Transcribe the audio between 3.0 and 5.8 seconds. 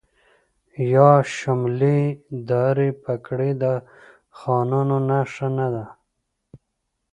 پګړۍ د خانانو نښه نه